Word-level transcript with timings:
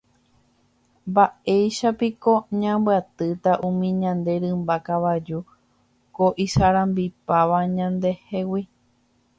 Mba'éichapiko 1.09 2.33
ñambyatýta 2.61 3.51
umi 3.67 3.89
ñane 4.01 4.33
rymba 4.43 4.75
kavaju 4.87 5.39
ko 6.15 6.25
isarambipáva 6.45 7.59
ñandehegui. 7.75 8.63